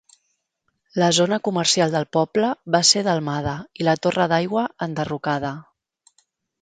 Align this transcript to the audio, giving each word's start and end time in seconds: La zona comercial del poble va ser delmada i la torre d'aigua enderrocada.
La 1.01 1.09
zona 1.17 1.37
comercial 1.47 1.93
del 1.97 2.07
poble 2.17 2.49
va 2.77 2.81
ser 2.93 3.03
delmada 3.09 3.53
i 3.83 3.87
la 3.89 3.95
torre 4.07 4.27
d'aigua 4.33 4.65
enderrocada. 4.87 5.53